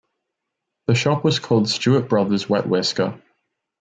The 0.87 0.95
shop 0.95 1.23
was 1.23 1.37
called 1.37 1.69
Stewart 1.69 2.09
Brothers 2.09 2.49
Wet 2.49 2.65
Whisker. 2.67 3.21